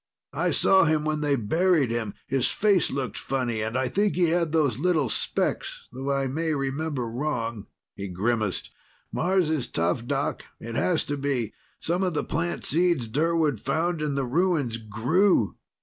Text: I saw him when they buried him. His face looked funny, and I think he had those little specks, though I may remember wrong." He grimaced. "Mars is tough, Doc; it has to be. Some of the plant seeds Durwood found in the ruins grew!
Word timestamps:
I 0.33 0.49
saw 0.49 0.85
him 0.85 1.05
when 1.05 1.21
they 1.21 1.35
buried 1.35 1.91
him. 1.91 2.15
His 2.25 2.49
face 2.49 2.89
looked 2.89 3.19
funny, 3.19 3.61
and 3.61 3.77
I 3.77 3.87
think 3.87 4.15
he 4.15 4.29
had 4.29 4.51
those 4.51 4.79
little 4.79 5.09
specks, 5.09 5.87
though 5.91 6.11
I 6.11 6.25
may 6.25 6.55
remember 6.55 7.07
wrong." 7.07 7.67
He 7.93 8.07
grimaced. 8.07 8.71
"Mars 9.11 9.47
is 9.51 9.67
tough, 9.67 10.07
Doc; 10.07 10.41
it 10.59 10.73
has 10.73 11.03
to 11.03 11.17
be. 11.17 11.53
Some 11.79 12.01
of 12.01 12.15
the 12.15 12.23
plant 12.23 12.65
seeds 12.65 13.07
Durwood 13.07 13.59
found 13.59 14.01
in 14.01 14.15
the 14.15 14.25
ruins 14.25 14.77
grew! 14.77 15.55